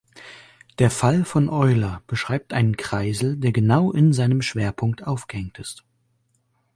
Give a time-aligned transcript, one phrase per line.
[0.79, 5.85] Der Fall von Euler beschreibt einen Kreisel, der genau in seinem Schwerpunkt aufgehängt ist.